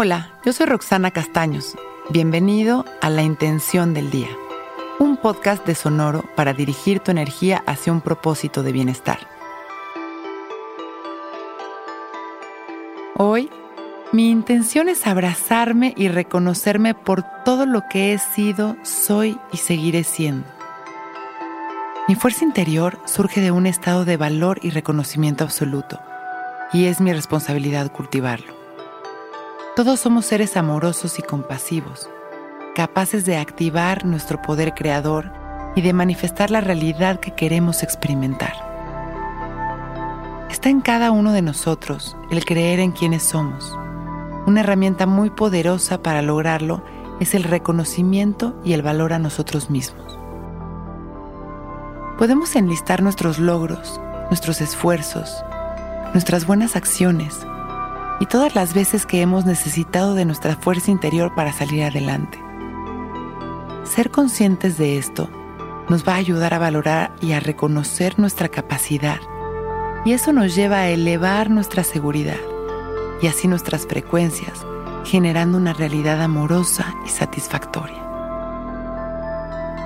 [0.00, 1.74] Hola, yo soy Roxana Castaños.
[2.10, 4.28] Bienvenido a La Intención del Día,
[5.00, 9.18] un podcast de Sonoro para dirigir tu energía hacia un propósito de bienestar.
[13.16, 13.50] Hoy,
[14.12, 20.04] mi intención es abrazarme y reconocerme por todo lo que he sido, soy y seguiré
[20.04, 20.46] siendo.
[22.06, 25.98] Mi fuerza interior surge de un estado de valor y reconocimiento absoluto,
[26.72, 28.57] y es mi responsabilidad cultivarlo.
[29.78, 32.10] Todos somos seres amorosos y compasivos,
[32.74, 35.30] capaces de activar nuestro poder creador
[35.76, 38.54] y de manifestar la realidad que queremos experimentar.
[40.50, 43.72] Está en cada uno de nosotros el creer en quienes somos.
[44.48, 46.82] Una herramienta muy poderosa para lograrlo
[47.20, 50.18] es el reconocimiento y el valor a nosotros mismos.
[52.18, 55.44] Podemos enlistar nuestros logros, nuestros esfuerzos,
[56.14, 57.46] nuestras buenas acciones,
[58.20, 62.42] y todas las veces que hemos necesitado de nuestra fuerza interior para salir adelante.
[63.84, 65.30] Ser conscientes de esto
[65.88, 69.18] nos va a ayudar a valorar y a reconocer nuestra capacidad
[70.04, 72.38] y eso nos lleva a elevar nuestra seguridad
[73.20, 74.64] y así nuestras frecuencias,
[75.04, 78.04] generando una realidad amorosa y satisfactoria.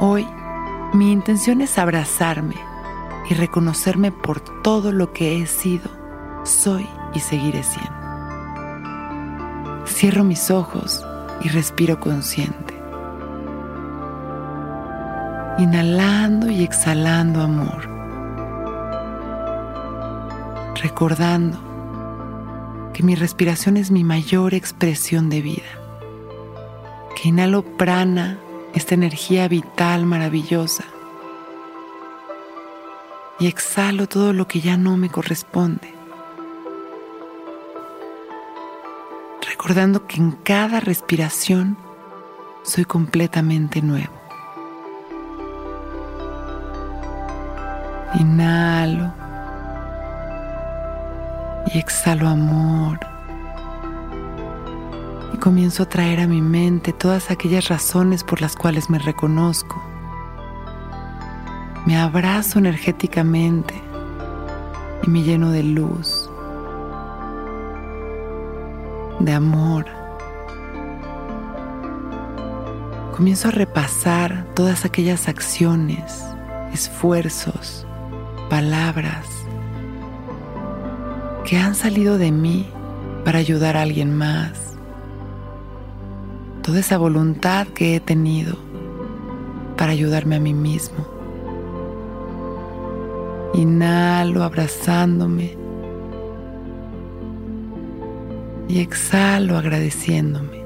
[0.00, 0.26] Hoy,
[0.92, 2.56] mi intención es abrazarme
[3.28, 5.90] y reconocerme por todo lo que he sido,
[6.44, 8.03] soy y seguiré siendo.
[10.04, 11.02] Cierro mis ojos
[11.40, 12.74] y respiro consciente.
[15.56, 17.88] Inhalando y exhalando amor.
[20.82, 21.58] Recordando
[22.92, 25.72] que mi respiración es mi mayor expresión de vida.
[27.16, 28.38] Que inhalo prana,
[28.74, 30.84] esta energía vital maravillosa.
[33.40, 35.93] Y exhalo todo lo que ya no me corresponde.
[39.64, 41.78] Recordando que en cada respiración
[42.64, 44.12] soy completamente nuevo.
[48.20, 49.10] Inhalo
[51.72, 53.00] y exhalo amor.
[55.32, 59.82] Y comienzo a traer a mi mente todas aquellas razones por las cuales me reconozco.
[61.86, 63.72] Me abrazo energéticamente
[65.04, 66.13] y me lleno de luz
[69.20, 69.86] de amor.
[73.12, 76.24] Comienzo a repasar todas aquellas acciones,
[76.72, 77.86] esfuerzos,
[78.50, 79.26] palabras
[81.44, 82.66] que han salido de mí
[83.24, 84.76] para ayudar a alguien más.
[86.62, 88.56] Toda esa voluntad que he tenido
[89.76, 91.06] para ayudarme a mí mismo.
[93.54, 95.63] Inhalo abrazándome
[98.68, 100.64] y exhalo agradeciéndome.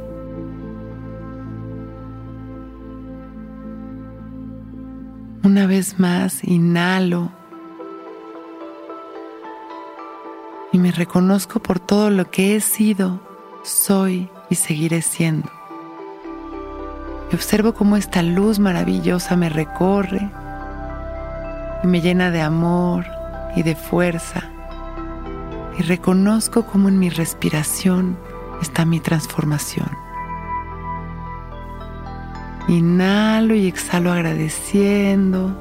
[5.44, 7.32] Una vez más, inhalo
[10.72, 13.20] y me reconozco por todo lo que he sido,
[13.62, 15.50] soy y seguiré siendo.
[17.32, 20.31] Y observo cómo esta luz maravillosa me recorre
[21.82, 23.06] y me llena de amor
[23.56, 24.50] y de fuerza
[25.78, 28.18] y reconozco cómo en mi respiración
[28.60, 29.88] está mi transformación.
[32.66, 35.56] Inhalo y exhalo agradeciendo,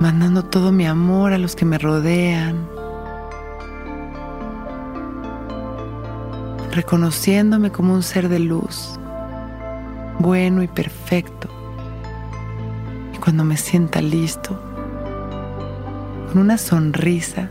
[0.00, 2.66] mandando todo mi amor a los que me rodean,
[6.72, 8.98] reconociéndome como un ser de luz,
[10.18, 11.48] bueno y perfecto.
[13.14, 14.58] Y cuando me sienta listo,
[16.32, 17.50] con una sonrisa,